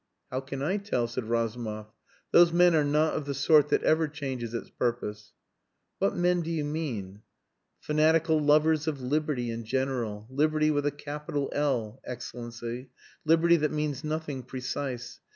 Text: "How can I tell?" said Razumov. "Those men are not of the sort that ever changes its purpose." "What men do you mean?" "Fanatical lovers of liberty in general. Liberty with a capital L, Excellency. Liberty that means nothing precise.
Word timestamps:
"How 0.31 0.39
can 0.39 0.63
I 0.63 0.77
tell?" 0.77 1.07
said 1.07 1.25
Razumov. 1.25 1.91
"Those 2.31 2.51
men 2.51 2.73
are 2.73 2.83
not 2.83 3.13
of 3.13 3.25
the 3.25 3.35
sort 3.35 3.69
that 3.69 3.83
ever 3.83 4.07
changes 4.07 4.51
its 4.51 4.71
purpose." 4.71 5.33
"What 5.99 6.15
men 6.15 6.41
do 6.41 6.49
you 6.49 6.65
mean?" 6.65 7.21
"Fanatical 7.81 8.39
lovers 8.39 8.87
of 8.87 8.99
liberty 8.99 9.51
in 9.51 9.63
general. 9.63 10.25
Liberty 10.27 10.71
with 10.71 10.87
a 10.87 10.91
capital 10.91 11.51
L, 11.53 12.01
Excellency. 12.03 12.89
Liberty 13.25 13.57
that 13.57 13.71
means 13.71 14.03
nothing 14.03 14.41
precise. 14.41 15.19